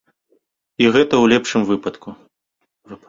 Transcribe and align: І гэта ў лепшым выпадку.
І 0.83 0.87
гэта 0.95 1.07
ў 1.19 1.25
лепшым 1.35 1.61
выпадку. 1.71 2.09